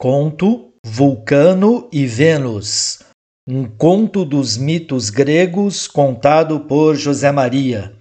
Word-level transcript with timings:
Conto 0.00 0.74
Vulcano 0.86 1.88
e 1.92 2.06
Vênus, 2.06 3.00
um 3.48 3.64
conto 3.64 4.24
dos 4.24 4.56
mitos 4.56 5.10
gregos 5.10 5.88
contado 5.88 6.60
por 6.60 6.94
José 6.94 7.32
Maria. 7.32 7.98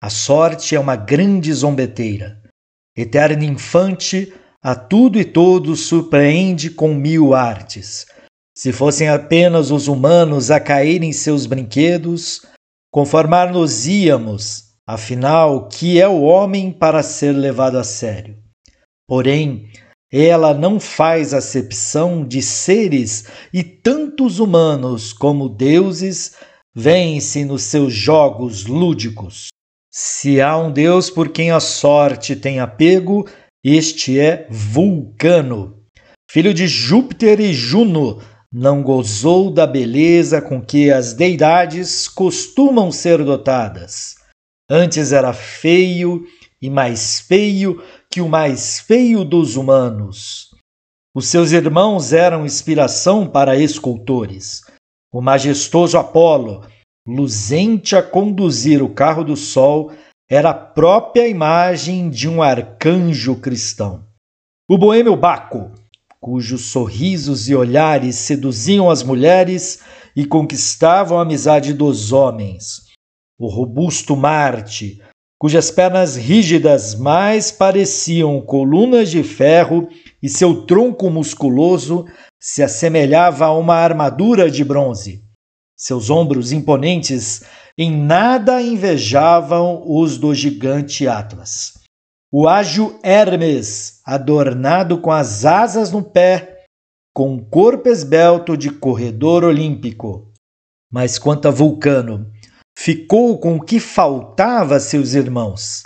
A 0.00 0.08
sorte 0.08 0.76
é 0.76 0.78
uma 0.78 0.94
grande 0.94 1.52
zombeteira. 1.52 2.40
Eterna 2.96 3.44
infante, 3.44 4.32
a 4.62 4.76
tudo 4.76 5.18
e 5.18 5.24
todos 5.24 5.80
surpreende 5.80 6.70
com 6.70 6.94
mil 6.94 7.34
artes. 7.34 8.06
Se 8.56 8.72
fossem 8.72 9.08
apenas 9.08 9.72
os 9.72 9.88
humanos 9.88 10.48
a 10.48 10.60
cair 10.60 11.02
em 11.02 11.12
seus 11.12 11.44
brinquedos, 11.44 12.46
conformar-nos-íamos, 12.92 14.74
afinal, 14.86 15.66
que 15.66 16.00
é 16.00 16.06
o 16.06 16.22
homem 16.22 16.70
para 16.70 17.02
ser 17.02 17.32
levado 17.32 17.78
a 17.78 17.82
sério. 17.82 18.38
Porém, 19.08 19.72
ela 20.12 20.52
não 20.52 20.80
faz 20.80 21.32
acepção 21.32 22.26
de 22.26 22.42
seres 22.42 23.26
e 23.52 23.62
tantos 23.62 24.40
humanos 24.40 25.12
como 25.12 25.48
deuses 25.48 26.34
vêm-se 26.74 27.44
nos 27.44 27.62
seus 27.62 27.92
jogos 27.92 28.66
lúdicos. 28.66 29.48
Se 29.92 30.40
há 30.40 30.56
um 30.56 30.72
Deus 30.72 31.10
por 31.10 31.28
quem 31.30 31.50
a 31.50 31.60
sorte 31.60 32.34
tem 32.34 32.60
apego, 32.60 33.28
este 33.62 34.18
é 34.18 34.46
Vulcano. 34.50 35.80
Filho 36.30 36.54
de 36.54 36.66
Júpiter 36.66 37.40
e 37.40 37.52
Juno, 37.52 38.22
não 38.52 38.82
gozou 38.82 39.50
da 39.50 39.66
beleza 39.66 40.40
com 40.42 40.60
que 40.60 40.90
as 40.90 41.12
deidades 41.12 42.08
costumam 42.08 42.90
ser 42.90 43.22
dotadas. 43.24 44.16
Antes 44.68 45.12
era 45.12 45.32
feio 45.32 46.24
e 46.60 46.68
mais 46.68 47.20
feio 47.20 47.82
que 48.12 48.20
o 48.20 48.28
mais 48.28 48.80
feio 48.80 49.24
dos 49.24 49.56
humanos. 49.56 50.50
Os 51.14 51.28
seus 51.28 51.52
irmãos 51.52 52.12
eram 52.12 52.44
inspiração 52.44 53.26
para 53.26 53.56
escultores. 53.56 54.62
O 55.12 55.20
majestoso 55.20 55.96
Apolo, 55.96 56.66
luzente 57.06 57.94
a 57.94 58.02
conduzir 58.02 58.82
o 58.82 58.92
carro 58.92 59.22
do 59.22 59.36
sol, 59.36 59.92
era 60.28 60.50
a 60.50 60.54
própria 60.54 61.26
imagem 61.28 62.10
de 62.10 62.28
um 62.28 62.42
arcanjo 62.42 63.36
cristão. 63.36 64.04
O 64.68 64.78
boêmio 64.78 65.16
Baco, 65.16 65.72
cujos 66.20 66.66
sorrisos 66.66 67.48
e 67.48 67.54
olhares 67.54 68.16
seduziam 68.16 68.90
as 68.90 69.02
mulheres 69.02 69.82
e 70.14 70.24
conquistavam 70.24 71.18
a 71.18 71.22
amizade 71.22 71.72
dos 71.72 72.12
homens. 72.12 72.86
O 73.38 73.48
robusto 73.48 74.14
Marte, 74.16 75.02
cujas 75.40 75.70
pernas 75.70 76.16
rígidas 76.16 76.94
mais 76.94 77.50
pareciam 77.50 78.42
colunas 78.42 79.10
de 79.10 79.22
ferro 79.22 79.88
e 80.22 80.28
seu 80.28 80.66
tronco 80.66 81.08
musculoso 81.08 82.04
se 82.38 82.62
assemelhava 82.62 83.46
a 83.46 83.56
uma 83.56 83.76
armadura 83.76 84.50
de 84.50 84.62
bronze. 84.62 85.24
Seus 85.74 86.10
ombros 86.10 86.52
imponentes 86.52 87.42
em 87.78 87.90
nada 87.90 88.60
invejavam 88.60 89.82
os 89.86 90.18
do 90.18 90.34
gigante 90.34 91.08
Atlas. 91.08 91.72
O 92.30 92.46
ágil 92.46 93.00
Hermes, 93.02 94.02
adornado 94.04 94.98
com 95.00 95.10
as 95.10 95.46
asas 95.46 95.90
no 95.90 96.02
pé, 96.02 96.64
com 97.14 97.32
um 97.32 97.38
corpo 97.42 97.88
esbelto 97.88 98.58
de 98.58 98.70
corredor 98.70 99.42
olímpico. 99.44 100.30
Mas 100.92 101.18
quanto 101.18 101.48
a 101.48 101.50
Vulcano, 101.50 102.30
ficou 102.82 103.38
com 103.38 103.56
o 103.56 103.60
que 103.60 103.78
faltava 103.78 104.76
a 104.76 104.80
seus 104.80 105.12
irmãos, 105.12 105.82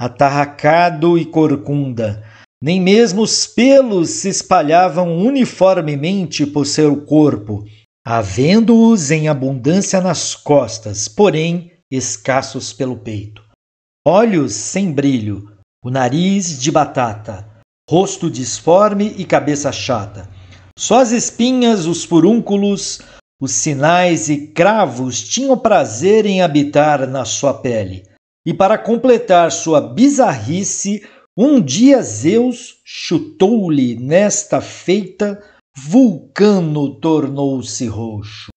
atarracado 0.00 1.18
e 1.18 1.26
corcunda. 1.26 2.24
Nem 2.60 2.80
mesmo 2.80 3.20
os 3.20 3.46
pelos 3.46 4.08
se 4.08 4.30
espalhavam 4.30 5.14
uniformemente 5.18 6.46
por 6.46 6.64
seu 6.64 7.04
corpo, 7.04 7.66
havendo-os 8.02 9.10
em 9.10 9.28
abundância 9.28 10.00
nas 10.00 10.34
costas, 10.34 11.06
porém 11.06 11.70
escassos 11.90 12.72
pelo 12.72 12.96
peito. 12.96 13.44
Olhos 14.06 14.54
sem 14.54 14.90
brilho, 14.90 15.52
o 15.84 15.90
nariz 15.90 16.58
de 16.58 16.72
batata, 16.72 17.46
rosto 17.88 18.30
disforme 18.30 19.14
e 19.18 19.24
cabeça 19.26 19.70
chata. 19.70 20.26
Só 20.78 21.00
as 21.02 21.12
espinhas, 21.12 21.84
os 21.84 22.04
furúnculos, 22.04 23.00
os 23.40 23.52
sinais 23.52 24.28
e 24.28 24.48
cravos 24.48 25.22
tinham 25.22 25.56
prazer 25.56 26.26
em 26.26 26.42
habitar 26.42 27.06
na 27.06 27.24
sua 27.24 27.54
pele. 27.54 28.02
E 28.44 28.52
para 28.52 28.76
completar 28.76 29.52
sua 29.52 29.80
bizarrice, 29.80 31.06
um 31.36 31.60
dia 31.60 32.02
Zeus 32.02 32.78
chutou-lhe 32.84 33.94
nesta 33.94 34.60
feita, 34.60 35.40
Vulcano 35.76 36.98
tornou-se 36.98 37.86
roxo. 37.86 38.48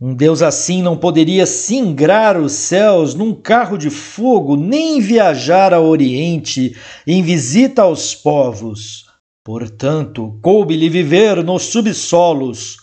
Um 0.00 0.14
deus 0.14 0.42
assim 0.42 0.80
não 0.80 0.96
poderia 0.96 1.44
singrar 1.44 2.40
os 2.40 2.52
céus 2.52 3.16
num 3.16 3.34
carro 3.34 3.76
de 3.76 3.90
fogo, 3.90 4.56
nem 4.56 5.00
viajar 5.00 5.74
ao 5.74 5.86
Oriente 5.86 6.76
em 7.04 7.20
visita 7.20 7.82
aos 7.82 8.14
povos. 8.14 9.06
Portanto, 9.44 10.38
coube-lhe 10.40 10.88
viver 10.88 11.42
nos 11.42 11.64
subsolos, 11.64 12.76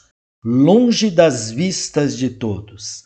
longe 0.45 1.09
das 1.09 1.49
vistas 1.49 2.15
de 2.15 2.29
todos. 2.29 3.05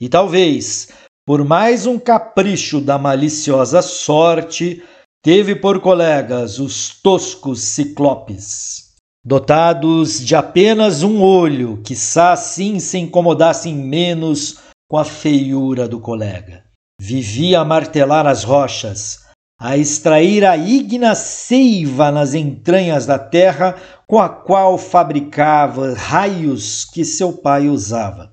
E 0.00 0.08
talvez, 0.08 0.88
por 1.24 1.44
mais 1.44 1.86
um 1.86 2.00
capricho 2.00 2.80
da 2.80 2.98
maliciosa 2.98 3.80
sorte, 3.80 4.82
teve 5.22 5.54
por 5.54 5.80
colegas 5.80 6.58
os 6.58 7.00
toscos 7.00 7.60
ciclopes, 7.60 8.94
dotados 9.24 10.18
de 10.18 10.34
apenas 10.34 11.04
um 11.04 11.22
olho, 11.22 11.80
que 11.84 11.94
assim 12.16 12.80
se 12.80 12.98
incomodassem 12.98 13.72
menos 13.72 14.58
com 14.90 14.98
a 14.98 15.04
feiura 15.04 15.86
do 15.86 16.00
colega. 16.00 16.64
Vivia 17.00 17.60
a 17.60 17.64
martelar 17.64 18.26
as 18.26 18.42
rochas, 18.42 19.29
a 19.60 19.76
extrair 19.76 20.42
a 20.42 20.56
ígna 20.56 21.14
seiva 21.14 22.10
nas 22.10 22.32
entranhas 22.32 23.04
da 23.04 23.18
terra 23.18 23.76
com 24.06 24.18
a 24.18 24.26
qual 24.26 24.78
fabricava 24.78 25.92
raios 25.92 26.86
que 26.86 27.04
seu 27.04 27.34
pai 27.34 27.68
usava. 27.68 28.32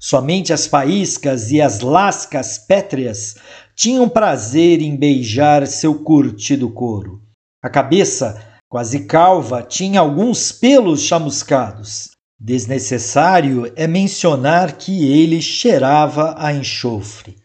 Somente 0.00 0.50
as 0.50 0.66
faíscas 0.66 1.50
e 1.52 1.60
as 1.60 1.80
lascas 1.80 2.56
pétreas 2.56 3.36
tinham 3.76 4.08
prazer 4.08 4.80
em 4.80 4.96
beijar 4.96 5.66
seu 5.66 6.02
curtido 6.02 6.70
couro. 6.70 7.20
A 7.62 7.68
cabeça, 7.68 8.42
quase 8.66 9.04
calva, 9.04 9.62
tinha 9.62 10.00
alguns 10.00 10.50
pelos 10.52 11.02
chamuscados. 11.02 12.12
Desnecessário 12.40 13.70
é 13.76 13.86
mencionar 13.86 14.72
que 14.78 15.06
ele 15.12 15.42
cheirava 15.42 16.34
a 16.38 16.50
enxofre 16.52 17.41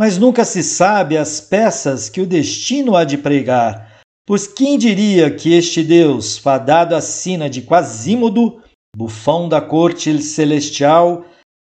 mas 0.00 0.16
nunca 0.16 0.46
se 0.46 0.62
sabe 0.62 1.18
as 1.18 1.42
peças 1.42 2.08
que 2.08 2.22
o 2.22 2.26
destino 2.26 2.96
há 2.96 3.04
de 3.04 3.18
pregar. 3.18 4.00
Pois 4.26 4.46
quem 4.46 4.78
diria 4.78 5.30
que 5.30 5.52
este 5.52 5.82
Deus, 5.82 6.38
fadado 6.38 6.96
à 6.96 7.02
sina 7.02 7.50
de 7.50 7.60
Quasímodo, 7.60 8.62
bufão 8.96 9.46
da 9.46 9.60
corte 9.60 10.22
celestial, 10.22 11.26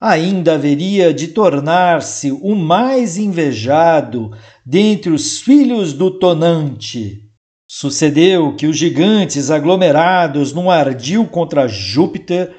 ainda 0.03 0.55
haveria 0.55 1.15
de 1.15 1.29
tornar-se 1.29 2.33
o 2.33 2.57
mais 2.57 3.17
invejado 3.17 4.33
dentre 4.67 5.13
os 5.13 5.39
filhos 5.39 5.93
do 5.93 6.11
Tonante. 6.11 7.31
Sucedeu 7.71 8.57
que 8.57 8.67
os 8.67 8.77
gigantes 8.77 9.53
aglomerados 9.53 10.53
num 10.53 10.69
ardil 10.69 11.29
contra 11.29 11.69
Júpiter 11.69 12.57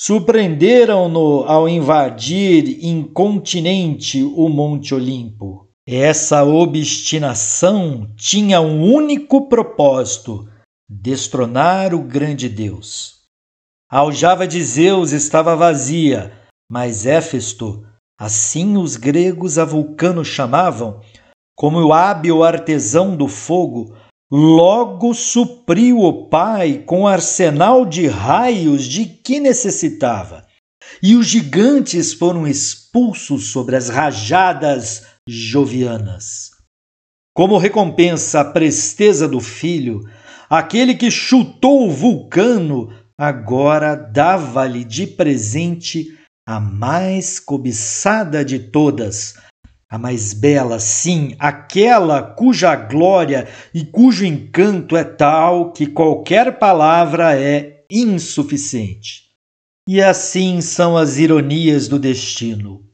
surpreenderam-no 0.00 1.42
ao 1.42 1.68
invadir 1.68 2.84
incontinente 2.84 4.22
o 4.22 4.48
Monte 4.48 4.94
Olimpo. 4.94 5.68
Essa 5.86 6.44
obstinação 6.44 8.06
tinha 8.16 8.60
um 8.60 8.82
único 8.82 9.48
propósito: 9.48 10.48
destronar 10.88 11.94
o 11.94 12.02
grande 12.02 12.48
Deus. 12.48 13.18
A 13.90 13.98
aljava 13.98 14.46
de 14.46 14.62
Zeus 14.62 15.12
estava 15.12 15.56
vazia, 15.56 16.32
mas 16.70 17.06
Éfesto, 17.06 17.86
assim 18.20 18.76
os 18.76 18.96
gregos 18.96 19.58
a 19.58 19.64
Vulcano 19.64 20.24
chamavam, 20.24 21.00
como 21.56 21.80
o 21.80 21.92
hábil 21.92 22.44
artesão 22.44 23.16
do 23.16 23.26
fogo, 23.26 23.96
Logo 24.30 25.14
supriu 25.14 26.00
o 26.00 26.28
pai 26.28 26.82
com 26.84 27.06
arsenal 27.06 27.86
de 27.86 28.06
raios 28.06 28.84
de 28.84 29.06
que 29.06 29.40
necessitava, 29.40 30.46
e 31.02 31.16
os 31.16 31.26
gigantes 31.26 32.12
foram 32.12 32.46
expulsos 32.46 33.46
sobre 33.50 33.74
as 33.74 33.88
rajadas 33.88 35.06
jovianas. 35.26 36.50
Como 37.34 37.56
recompensa 37.56 38.40
à 38.40 38.44
presteza 38.44 39.26
do 39.26 39.40
filho, 39.40 40.00
aquele 40.50 40.94
que 40.94 41.10
chutou 41.10 41.86
o 41.86 41.90
vulcano 41.90 42.92
agora 43.16 43.94
dava-lhe 43.94 44.84
de 44.84 45.06
presente 45.06 46.18
a 46.46 46.60
mais 46.60 47.40
cobiçada 47.40 48.44
de 48.44 48.58
todas, 48.58 49.34
A 49.90 49.96
mais 49.96 50.34
bela, 50.34 50.78
sim, 50.78 51.34
aquela 51.38 52.22
cuja 52.22 52.76
glória 52.76 53.48
e 53.72 53.86
cujo 53.86 54.24
encanto 54.24 54.96
é 54.96 55.04
tal 55.04 55.72
que 55.72 55.86
qualquer 55.86 56.58
palavra 56.58 57.40
é 57.40 57.84
insuficiente. 57.90 59.30
E 59.88 60.02
assim 60.02 60.60
são 60.60 60.94
as 60.94 61.16
ironias 61.16 61.88
do 61.88 61.98
destino. 61.98 62.84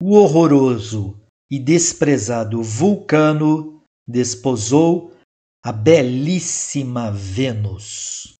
O 0.00 0.14
horroroso 0.14 1.20
e 1.50 1.58
desprezado 1.58 2.62
Vulcano 2.62 3.82
desposou 4.08 5.12
a 5.64 5.72
belíssima 5.72 7.10
Vênus. 7.10 8.36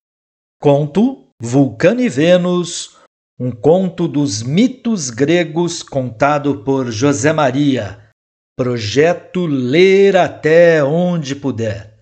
Conto 0.60 1.26
Vulcano 1.42 2.00
e 2.00 2.08
Vênus, 2.08 2.96
um 3.40 3.50
conto 3.50 4.06
dos 4.06 4.42
mitos 4.42 5.08
gregos 5.08 5.82
contado 5.82 6.62
por 6.62 6.90
José 6.90 7.32
Maria. 7.32 8.10
Projeto 8.54 9.46
Ler 9.46 10.14
até 10.14 10.84
onde 10.84 11.34
puder. 11.34 12.00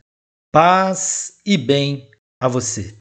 Paz 0.53 1.39
e 1.47 1.57
bem 1.57 2.11
a 2.43 2.49
você. 2.49 2.93